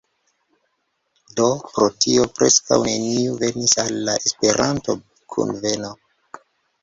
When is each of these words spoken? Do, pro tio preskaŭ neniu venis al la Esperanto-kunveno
Do, 1.39 1.49
pro 1.73 1.89
tio 2.05 2.23
preskaŭ 2.39 2.79
neniu 2.87 3.35
venis 3.43 3.75
al 3.83 3.99
la 4.07 4.15
Esperanto-kunveno 4.31 5.93